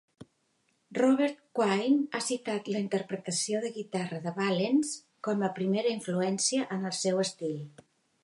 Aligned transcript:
Robert 0.97 1.35
Quine 1.57 1.99
ha 2.15 2.21
citat 2.27 2.71
la 2.75 2.79
interpretació 2.85 3.61
de 3.65 3.71
guitarra 3.77 4.21
de 4.23 4.33
Valens 4.39 4.93
com 5.29 5.45
a 5.49 5.53
primera 5.59 5.93
influència 5.99 6.65
en 6.77 6.89
el 6.93 6.97
seu 7.03 7.21
estil. 7.27 7.55